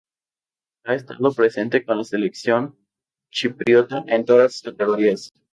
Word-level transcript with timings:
Ha 0.85 0.95
estado 0.95 1.31
presente 1.31 1.85
con 1.85 1.97
la 1.99 2.03
selección 2.03 2.75
chipriota 3.29 4.03
en 4.07 4.25
todas 4.25 4.53
sus 4.53 4.63
categorías. 4.71 5.31